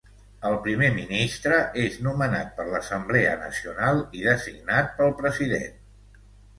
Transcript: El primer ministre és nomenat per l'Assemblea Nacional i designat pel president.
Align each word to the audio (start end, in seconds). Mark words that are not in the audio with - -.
El 0.51 0.55
primer 0.61 0.87
ministre 0.95 1.59
és 1.83 1.99
nomenat 2.09 2.51
per 2.57 2.67
l'Assemblea 2.73 3.37
Nacional 3.45 4.05
i 4.19 4.27
designat 4.33 4.93
pel 5.01 5.19
president. 5.25 6.23